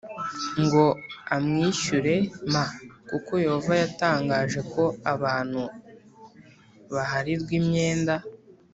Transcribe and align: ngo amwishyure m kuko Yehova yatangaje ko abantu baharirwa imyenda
ngo 0.63 0.83
amwishyure 1.35 2.15
m 2.51 2.53
kuko 3.09 3.31
Yehova 3.45 3.73
yatangaje 3.81 4.59
ko 4.73 4.83
abantu 5.13 5.61
baharirwa 6.93 7.51
imyenda 7.59 8.15